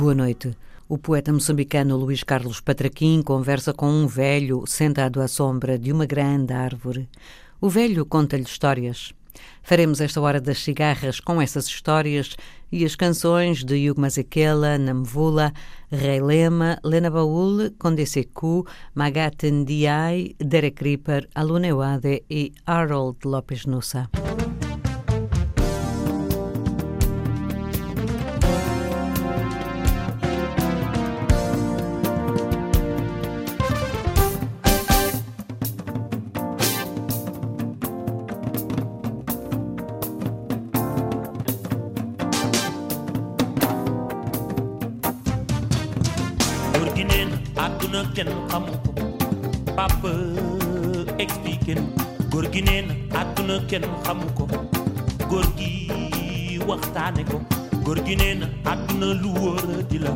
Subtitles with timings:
[0.00, 0.56] Boa noite.
[0.88, 6.06] O poeta moçambicano Luís Carlos Patraquim conversa com um velho sentado à sombra de uma
[6.06, 7.06] grande árvore.
[7.60, 9.12] O velho conta-lhe histórias.
[9.62, 12.34] Faremos esta hora das cigarras com essas histórias
[12.72, 15.52] e as canções de Hugo Mazekela, Namvula,
[15.90, 18.06] Rei Lema, Lena Baul, Conde
[18.94, 24.08] Magat Ndiaye, Derek Ripper, Alunewade e Harold Lopes Nussa.
[52.60, 54.44] Gi nee na àdduna kenn xamu ko.
[55.30, 55.70] Góor gi
[56.68, 57.36] waxtaane ko.
[57.84, 60.12] Góor gi nee na àdduna lu wóor di la.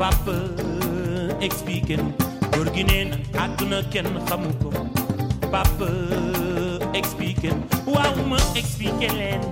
[0.00, 0.34] Papa
[1.46, 1.96] expliqué
[2.52, 4.68] góor gi nee na àdduna kenn xamu ko.
[5.52, 5.88] Papa
[6.98, 7.50] expliqué
[7.94, 9.42] waaw ma expliqué leen.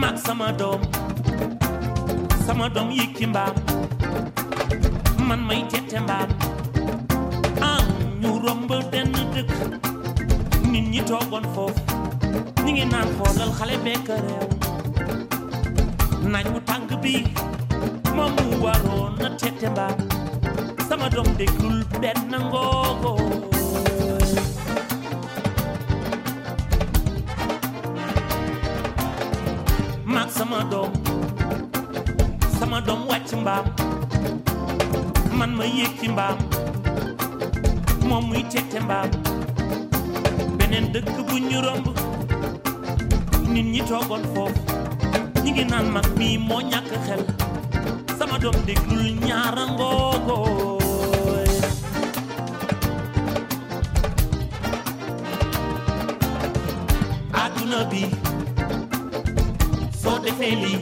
[0.00, 0.80] Mag sama doom.
[2.46, 3.54] Sama doom ci mbaam.
[5.28, 6.28] Man may tette mbaam.
[7.70, 7.82] Ah
[8.20, 9.87] ñu romb benn dëkk
[10.72, 11.80] nit ñi toogoon foofu.
[12.64, 14.46] Ñi ngi naan xoolal xale bekk réew.
[16.32, 17.14] Naaj bu tàng bi
[18.16, 19.96] moom mu waroon na tette mbaam
[20.88, 23.12] sama doom déglul benn ngoogo.
[30.04, 30.90] Maag sama doom
[32.58, 33.64] sama doom wàcc mbaam.
[35.38, 36.36] Man ma yéeg ci mbaam
[38.08, 39.08] moom muy tette mbaam
[40.68, 41.86] beneen dëkk bu ñu romb.
[43.52, 44.60] Nit ñi toogoon foofu.
[45.42, 47.22] Ñi ngi naan mag mii moo ñàkk xel.
[48.18, 51.48] Sama doom déglul ñaara ngoogooy
[57.42, 58.02] àdduna bi,
[60.02, 60.78] soo defee lii,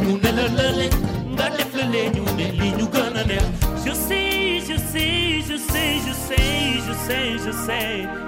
[0.00, 0.86] ñu ne la lële.
[1.34, 3.46] Nga def la lee, ñu ne lii ñu gën a neex.
[3.84, 8.27] Je sais je sais je sais je sais je sais je sais.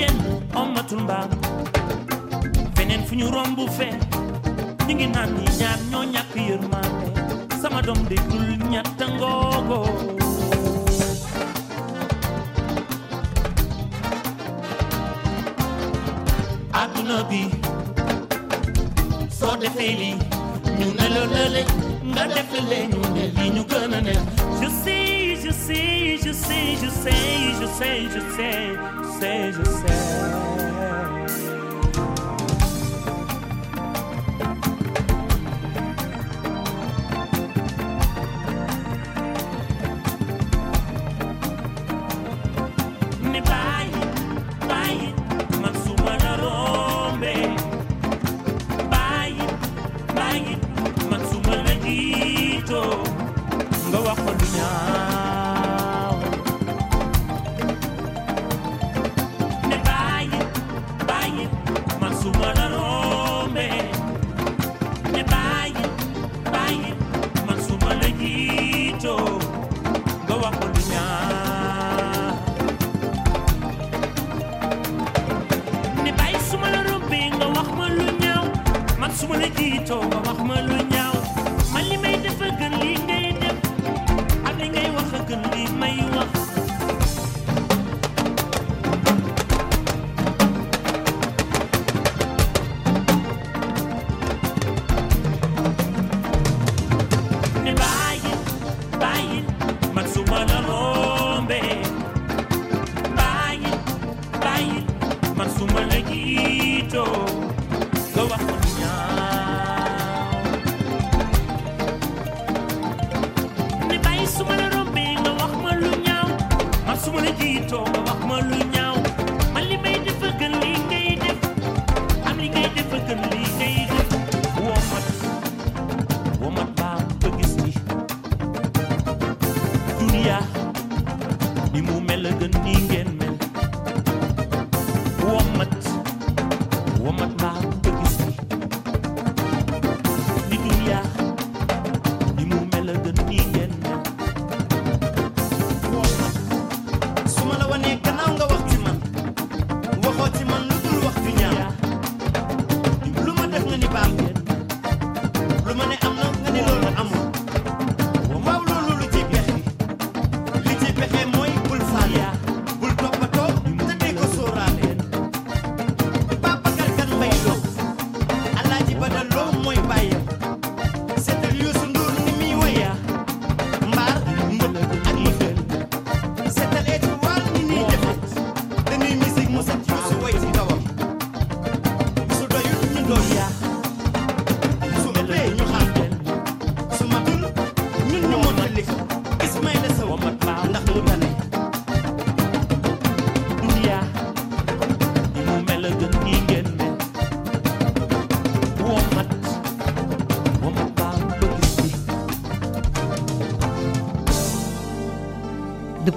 [0.00, 0.18] kenn
[0.60, 1.30] ommatul mbaam
[2.76, 3.94] feneen fu ñu romb fee
[4.86, 5.06] ñu ñi
[5.60, 7.08] ñaar ñoo ñàkk yërmande.
[7.60, 9.78] Sama doom déglul ñatta ngoogo.
[16.82, 17.40] Àdduna bi
[19.38, 20.16] soo defee lii
[20.78, 21.62] ñu ne la lële
[22.12, 24.22] nga def la ñu ne lii ñu gën a neex.
[24.60, 30.49] Je sais je sais je sais je sais je sais je sais seja o céu.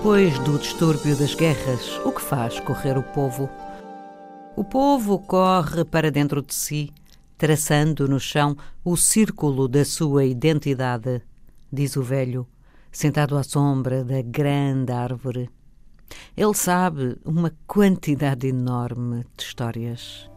[0.03, 3.49] Depois do distúrbio das guerras, o que faz correr o povo?
[4.53, 6.91] O povo corre para dentro de si,
[7.37, 11.21] traçando no chão o círculo da sua identidade,
[11.71, 12.45] diz o velho,
[12.91, 15.49] sentado à sombra da grande árvore.
[16.35, 20.29] Ele sabe uma quantidade enorme de histórias.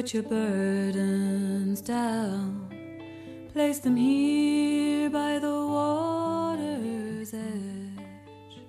[0.00, 2.72] Put your burdens down,
[3.52, 8.62] place them here by the water's edge.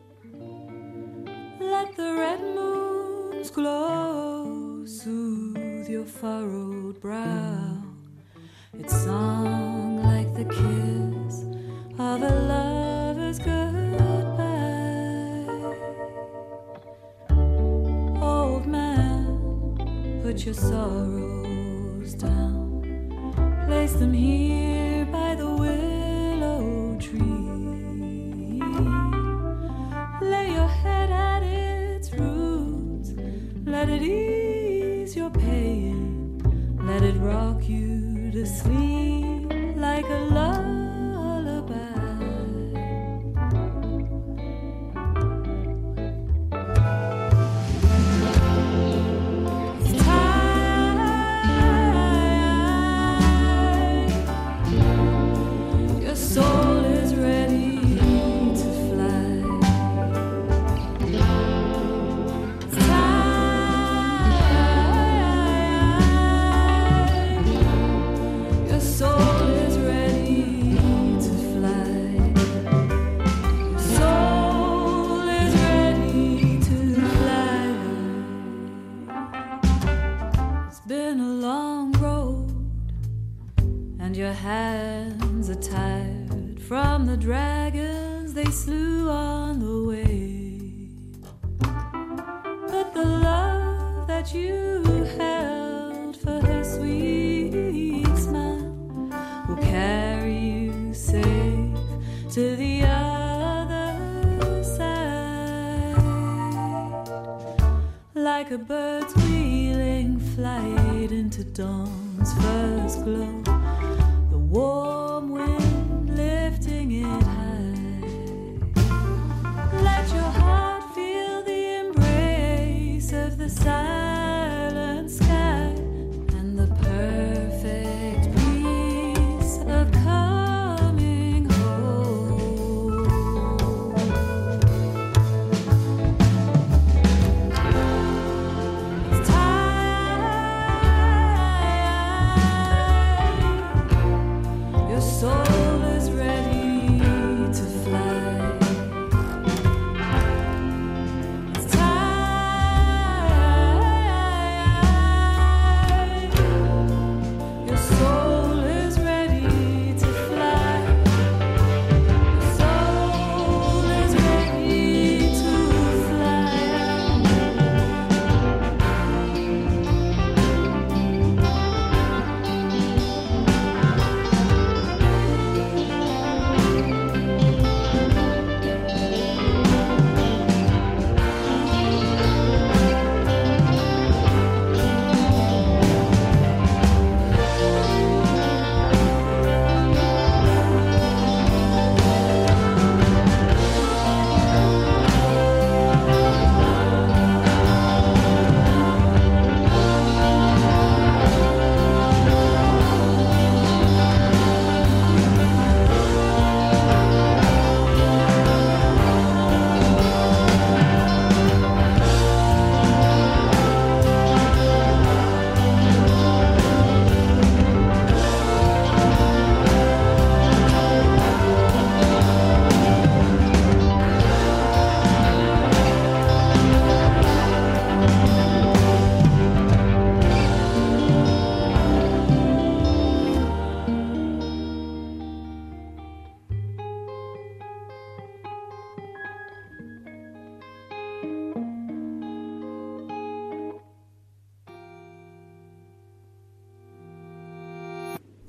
[1.57, 7.77] Let the red moon's glow soothe your furrowed brow.
[8.77, 11.45] It's song like the kiss
[11.97, 12.70] of a lover's
[20.31, 23.65] put your sorrows down.
[23.67, 28.61] place them here by the willow tree.
[30.21, 33.11] Lay your head at its roots,
[33.65, 36.39] let it ease your pain,
[36.87, 40.80] let it rock you to sleep like a love.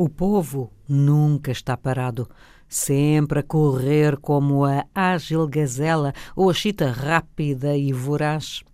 [0.05, 2.29] O povo nunca está parado,
[2.69, 8.65] sempre a correr como a ágil gazela ou a chita rápida e voraz.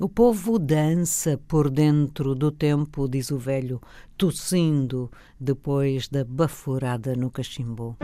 [0.00, 3.78] O povo dança por dentro do tempo, diz o velho,
[4.16, 7.98] tossindo depois da baforada no cachimbo.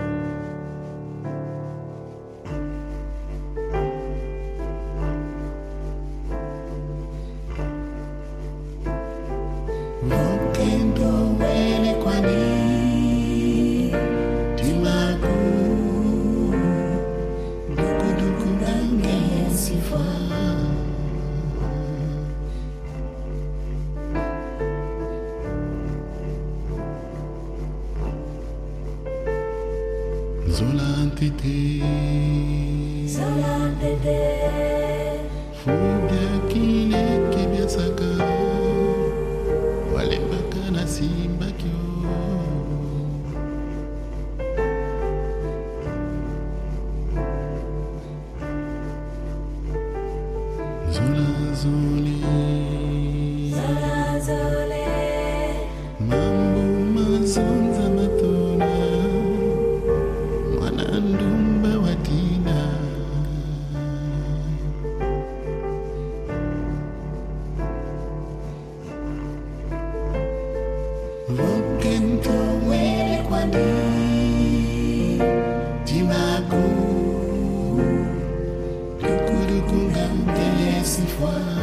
[81.20, 81.53] Wow.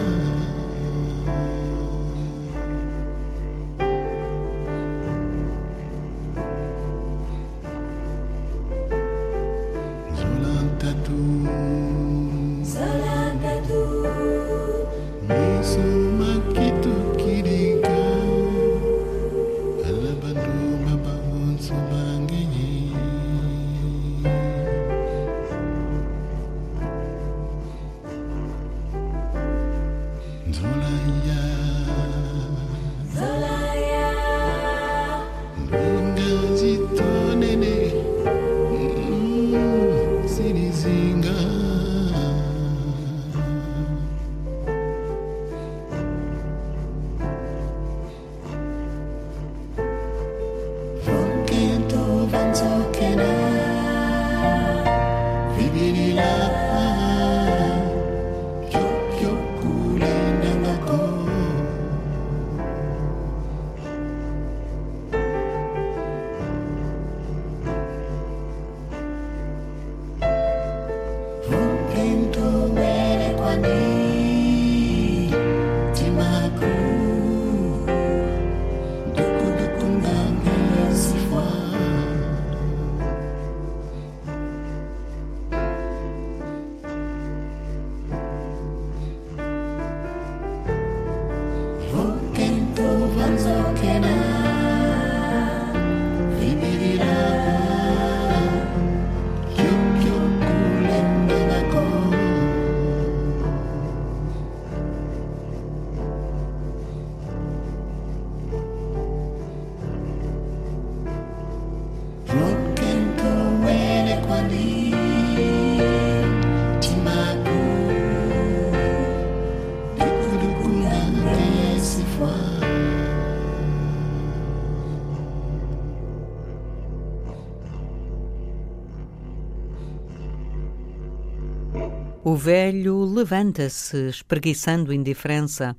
[132.41, 135.77] velho levanta-se, espreguiçando indiferença.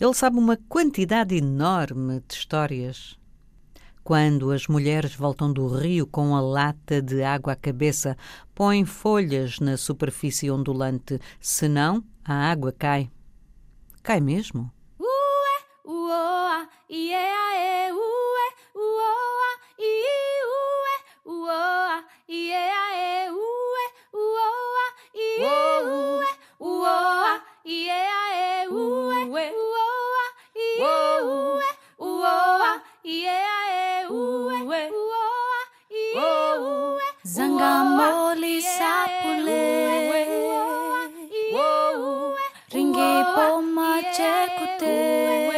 [0.00, 3.16] Ele sabe uma quantidade enorme de histórias.
[4.02, 8.16] Quando as mulheres voltam do rio com a lata de água à cabeça,
[8.56, 13.08] põem folhas na superfície ondulante, senão a água cai.
[14.02, 14.72] Cai mesmo.
[14.98, 17.73] Ué, uoa, iea,
[27.64, 29.38] yeah, ooh, ooh,
[30.54, 31.60] yeah, ooh,
[32.00, 34.50] ooh, yeah, ooh,
[36.16, 39.64] ooh, Zangamoli sapule,
[42.72, 45.53] ringe poma chekute.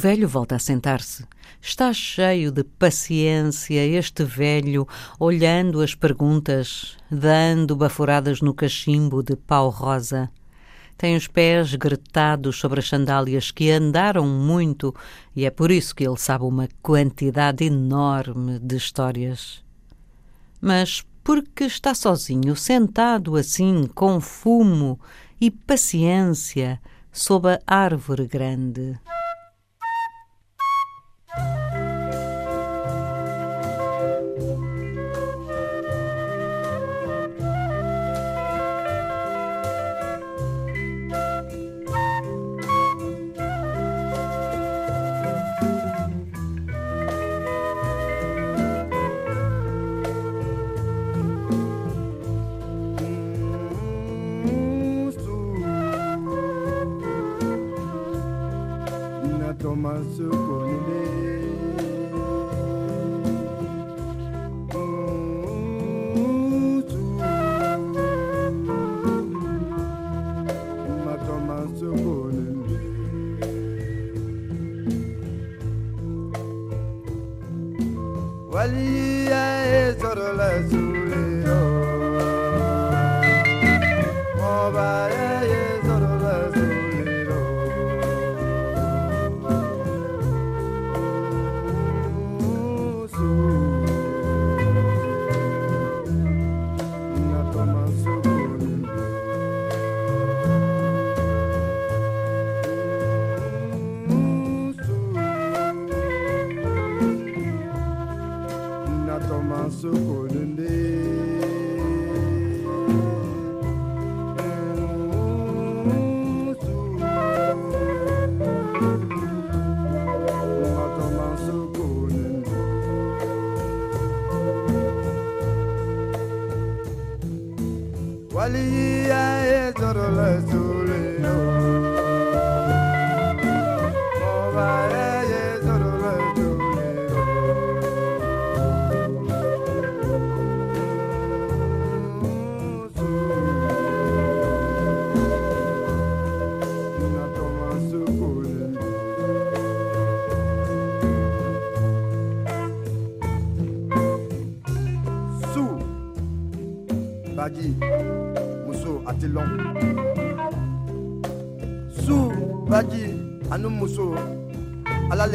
[0.00, 1.26] Velho volta a sentar-se.
[1.60, 9.68] Está cheio de paciência este velho, olhando as perguntas, dando baforadas no cachimbo de pau
[9.68, 10.30] rosa.
[10.96, 14.94] Tem os pés gretados sobre as sandálias que andaram muito
[15.36, 19.62] e é por isso que ele sabe uma quantidade enorme de histórias.
[20.62, 24.98] Mas porque está sozinho, sentado assim, com fumo
[25.38, 26.80] e paciência,
[27.12, 28.98] sob a árvore grande.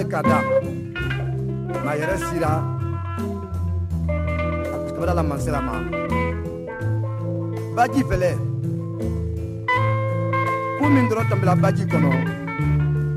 [0.06, 0.38] Ala le kada
[1.84, 2.52] Ma yɛrɛ sira
[5.08, 5.74] a la mansira ma.
[7.76, 8.32] Baji fɛlɛ
[10.78, 12.10] ku min dɔrɔn tɛmɛla baji kɔnɔ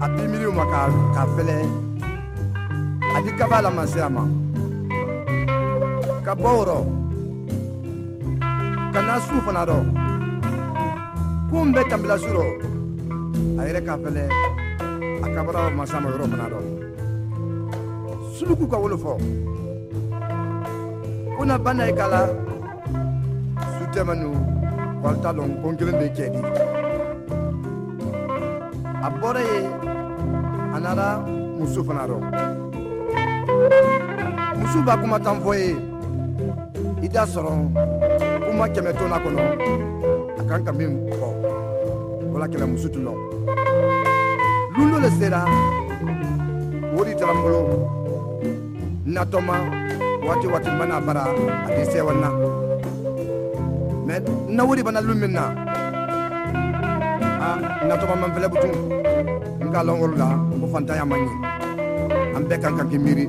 [0.02, 0.80] a bi miiriw ma ka
[1.14, 1.56] ka fɛlɛ
[3.16, 4.22] a di kaba la ma se a ma.
[6.24, 6.78] Ka bɔ o rɔ
[8.92, 9.78] ka na su fana rɔ
[11.50, 12.44] kun bɛ tanbila su rɔ
[13.58, 14.24] a yɛrɛ ka fɛlɛ
[15.24, 16.77] a kabara masa ma yɔrɔ fana rɔ
[18.48, 19.12] suluku ka wolo fɔ
[21.36, 22.20] ko na bana ye kala
[23.76, 24.28] su tɛmɛnu
[25.04, 26.40] walita lɔn ko n kelen de cɛ di
[29.04, 29.58] a bɔra ye
[30.74, 31.06] a nana
[31.60, 32.18] muso fana rɔ
[34.56, 35.68] muso b'a kuma tan fɔ ye
[37.04, 37.52] i da sɔrɔ
[38.48, 39.42] kuma kɛmɛ tona kɔnɔ
[40.40, 41.28] a kan ka min fɔ
[42.32, 43.18] wala kɛlɛ muso tun lɔn
[44.72, 45.44] lundo le sera.
[46.96, 47.97] O de taara n bolo
[49.14, 49.54] natɔma
[50.26, 51.22] waati waati n bana bara
[51.66, 52.28] a tɛ sɛwɛ na
[54.06, 55.44] mɛ bana lu min na
[57.44, 57.56] a ah,
[57.88, 58.74] natɔma man fɛlɛ butun
[59.64, 60.28] n ka lɔn olu la
[60.60, 60.66] ko
[62.62, 63.26] kan ka kɛ miiri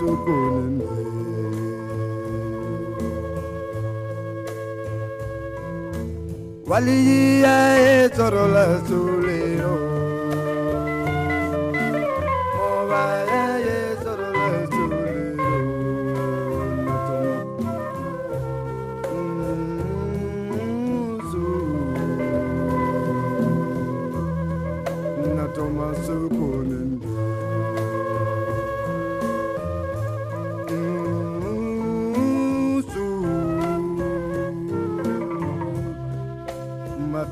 [0.00, 0.86] sokonende
[6.70, 8.08] waliya e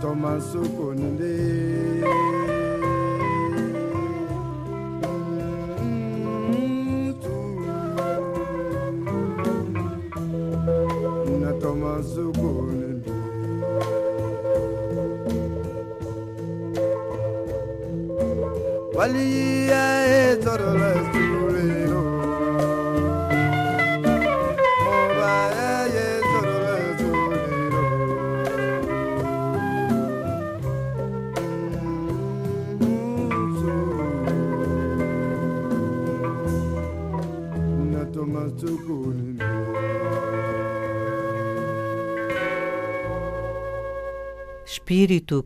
[0.01, 1.79] Thomas Sokonde.
[18.99, 19.58] Wali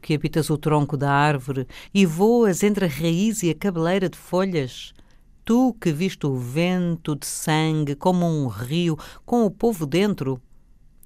[0.02, 4.18] que habitas o tronco da árvore e voas entre a raiz e a cabeleira de
[4.18, 4.92] folhas,
[5.44, 10.42] tu que viste o vento de sangue como um rio com o povo dentro,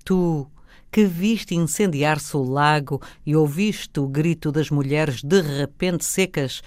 [0.04, 0.50] tu
[0.90, 6.62] que viste incendiar-se o lago e ouviste o grito das mulheres de repente secas,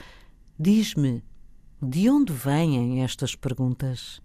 [0.58, 1.24] diz-me,
[1.82, 4.22] de onde vêm estas perguntas?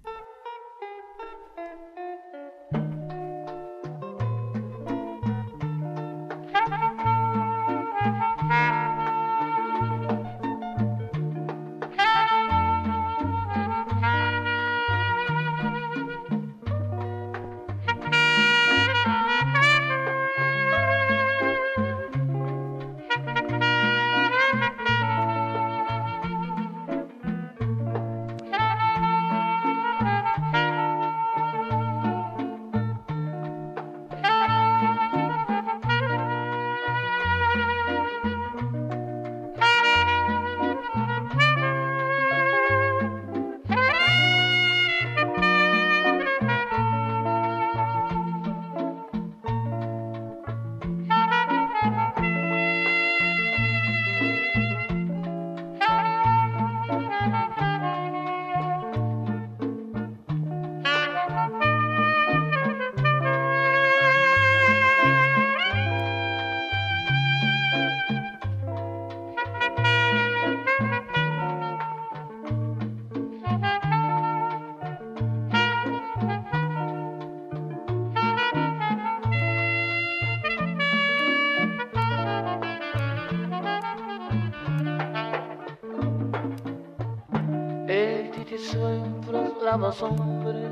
[89.95, 90.71] más hombres.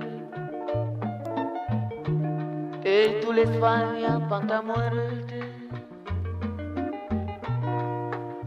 [2.84, 5.42] Y tú les vayas para muerte.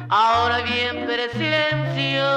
[0.10, 2.35] Ahora bien, pero silencio.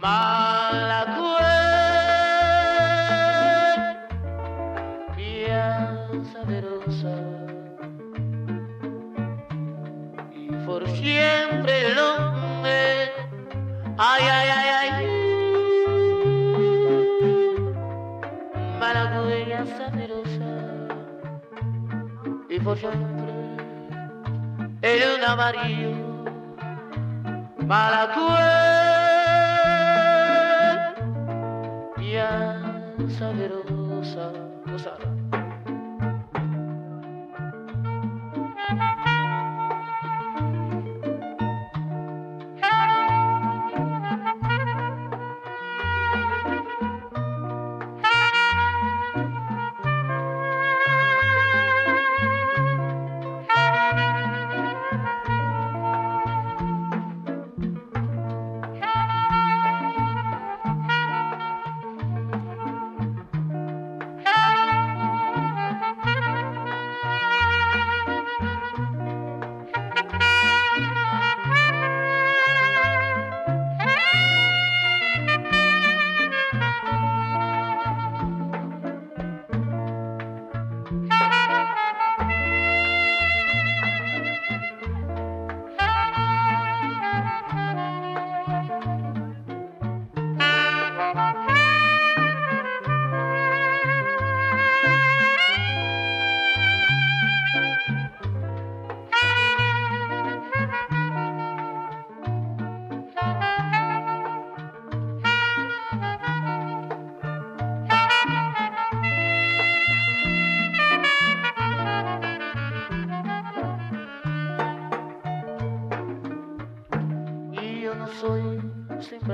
[0.00, 1.04] Mala
[5.04, 5.64] cuerpia
[6.32, 7.14] saberosa.
[10.34, 13.12] Y por siempre el hombre,
[13.98, 15.06] ay, ay, ay, ay.
[18.78, 20.50] Malagueña saberosa
[22.48, 23.34] y por siempre
[24.80, 25.92] el un amarillo
[27.66, 28.79] Malagueña
[33.20, 34.32] Rosa, Rosa,
[34.64, 35.19] Rosa.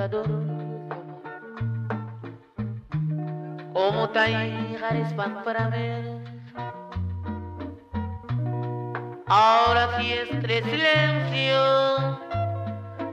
[0.00, 0.26] Amor.
[3.72, 6.04] Como Taijares van para ver.
[9.26, 11.58] Ahora fiesta de silencio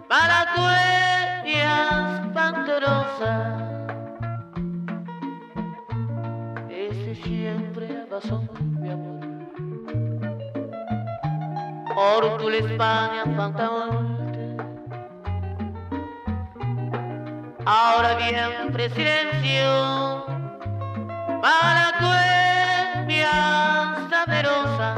[0.07, 3.61] para cuerpias panterosas.
[6.69, 8.43] Ese siempre abrazó
[8.79, 9.19] mi amor.
[11.95, 13.69] Por tu la España falta
[17.85, 20.25] Ahora bien, silencio
[21.41, 23.33] para cuerpia
[24.09, 24.89] saberosa.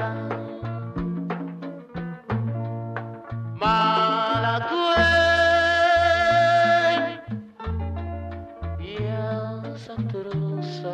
[3.55, 4.55] Mala
[8.77, 9.23] cuerpia
[9.83, 10.93] sabrosa.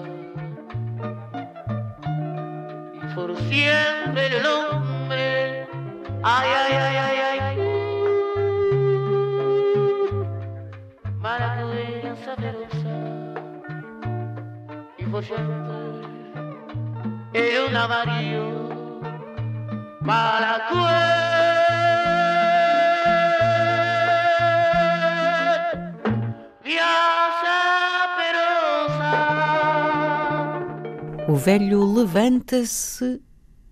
[2.93, 5.67] Y por siempre el hombre,
[6.23, 7.00] ay, ay, ay.
[15.21, 15.71] Siempre
[17.33, 17.73] el un
[20.01, 20.87] Malacué
[27.41, 29.11] saberosa
[31.27, 33.21] O velho levanta-se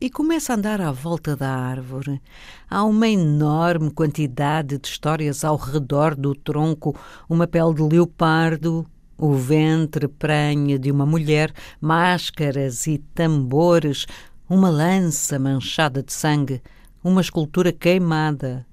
[0.01, 2.21] e começa a andar à volta da árvore.
[2.69, 6.95] Há uma enorme quantidade de histórias ao redor do tronco,
[7.27, 8.85] uma pele de leopardo,
[9.19, 11.51] o ventre prenha de uma mulher,
[11.81, 14.05] máscaras e tambores,
[14.49, 16.61] uma lança manchada de sangue,
[17.03, 18.65] uma escultura queimada,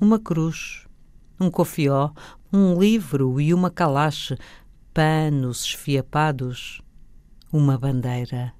[0.00, 0.86] uma cruz,
[1.40, 2.10] um cofió,
[2.52, 4.36] um livro e uma calache,
[4.92, 6.82] panos esfiapados,
[7.52, 8.52] uma bandeira.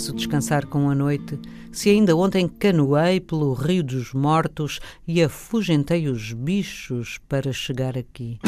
[0.00, 1.38] Posso descansar com a noite
[1.70, 8.38] se ainda ontem canoei pelo Rio dos Mortos e afugentei os bichos para chegar aqui?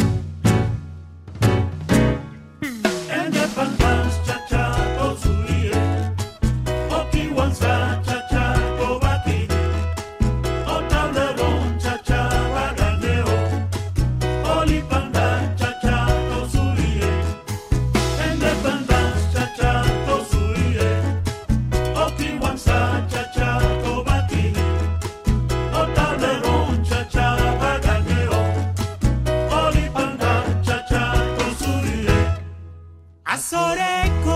[33.32, 34.31] Azoreko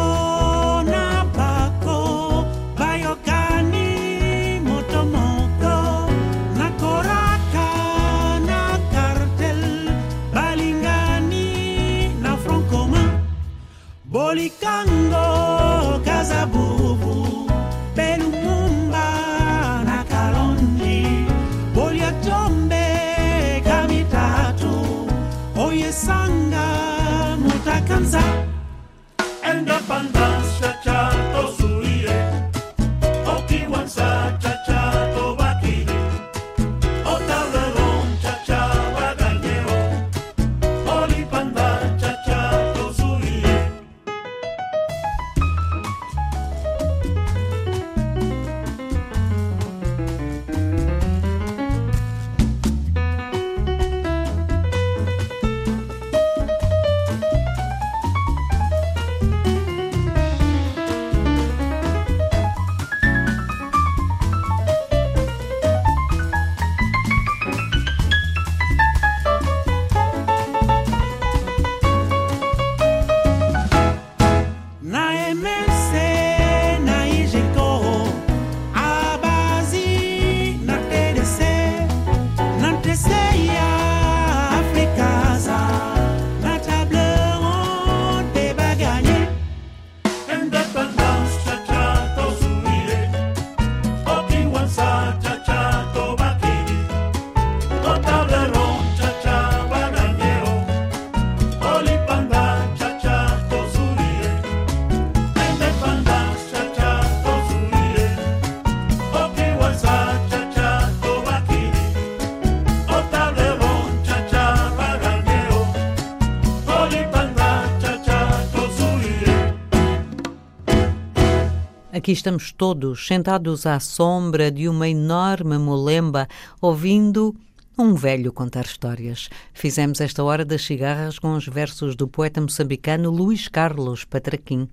[122.06, 126.28] Aqui estamos todos sentados à sombra de uma enorme molemba,
[126.60, 127.34] ouvindo
[127.76, 129.28] um velho contar histórias.
[129.52, 134.68] Fizemos esta hora das cigarras com os versos do poeta moçambicano Luís Carlos Patraquim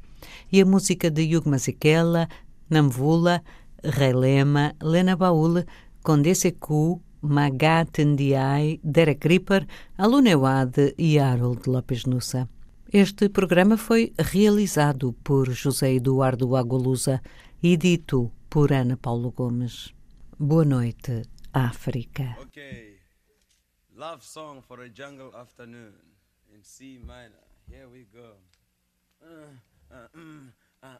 [0.51, 2.29] e a música de Hugo Maziquela,
[2.69, 3.41] Namvula,
[3.83, 5.63] Relema, Lena Baúl,
[6.03, 9.65] Condé Secu, Magat Ndiaye, Derek Ripper,
[9.97, 12.47] Alunewade e Harold Lopes Nussa.
[12.95, 17.23] Este programa foi realizado por José Eduardo Agualusa
[17.59, 19.91] e dito por Ana Paulo Gomes.
[20.37, 22.37] Boa noite, África.
[22.41, 22.99] Okay.
[23.95, 25.95] Love song for a jungle afternoon
[26.53, 27.41] in C minor.
[27.67, 28.35] Here we go.
[29.23, 29.57] Uh,
[29.89, 30.99] uh, mm, uh,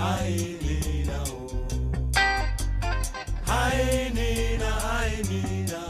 [0.00, 1.66] Ainina, oh.
[3.48, 4.70] Ainina,
[5.00, 5.82] Ainina,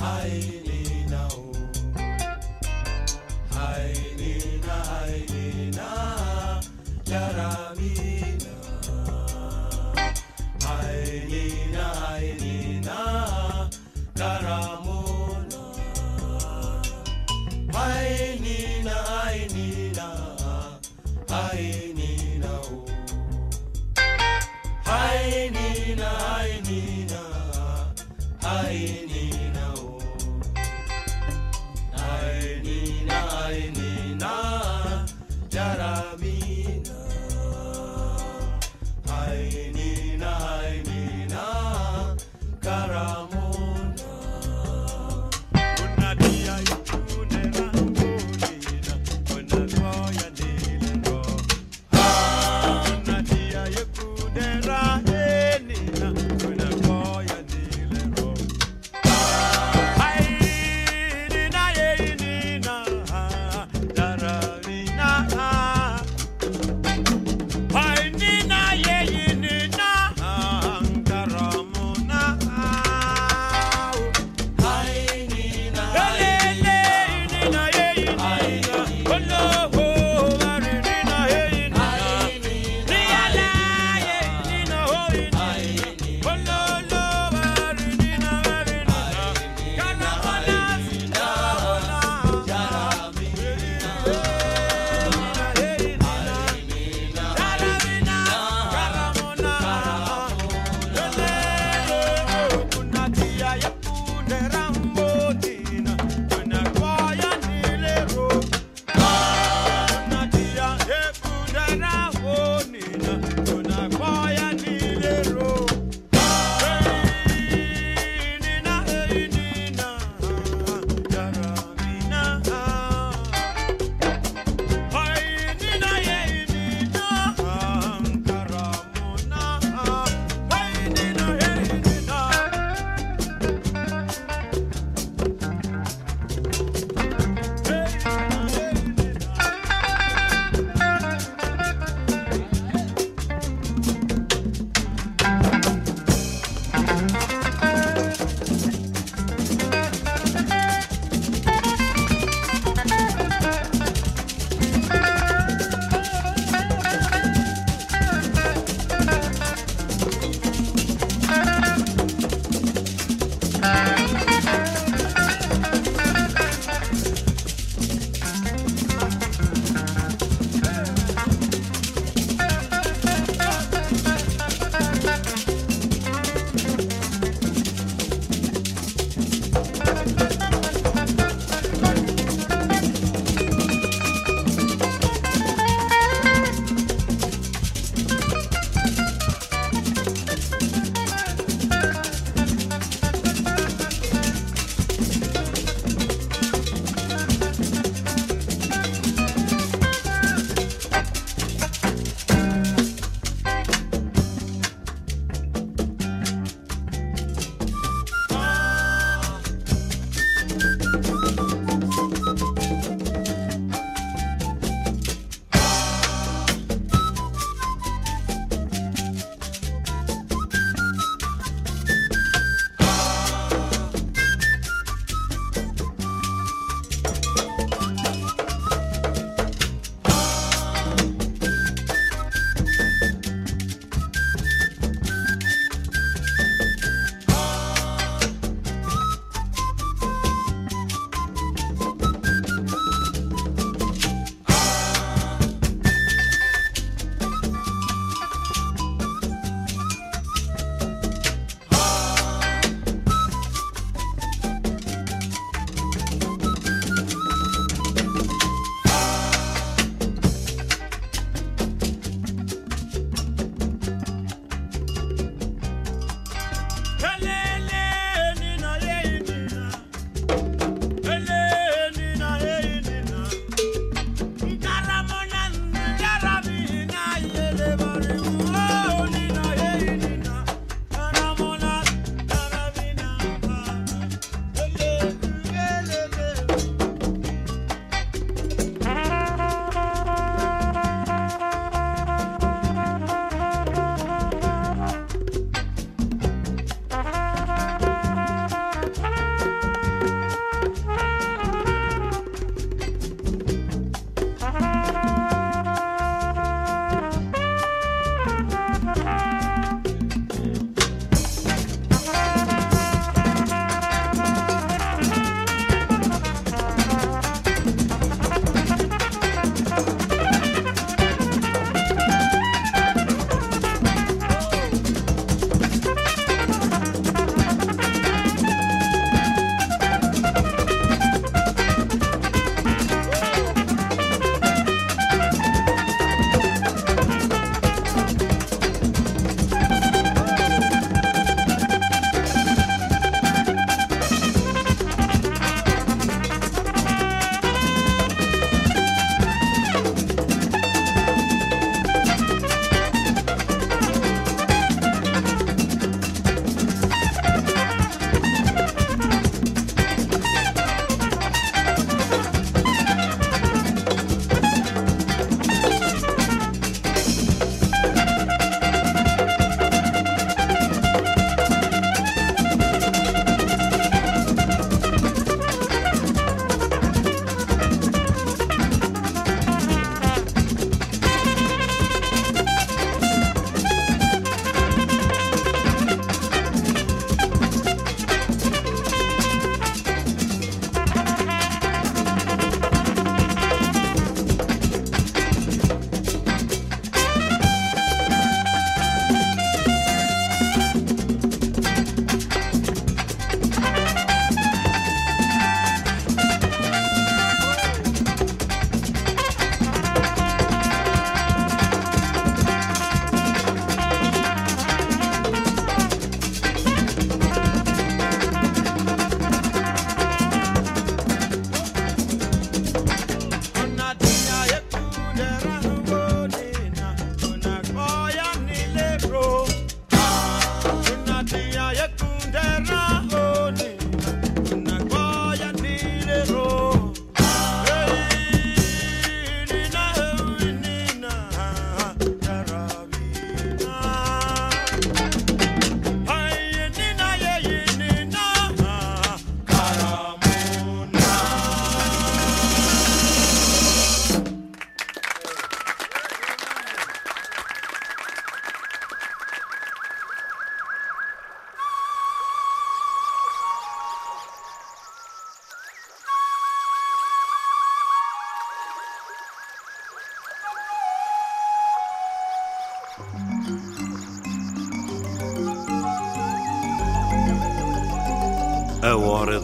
[0.00, 0.65] Ainina.